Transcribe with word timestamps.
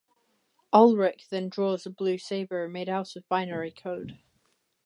Ulrich 0.73 1.29
then 1.29 1.47
draws 1.47 1.85
a 1.85 1.91
blue 1.91 2.17
saber 2.17 2.67
made 2.67 2.89
out 2.89 3.15
of 3.15 3.29
binary 3.29 3.69
code. 3.69 4.17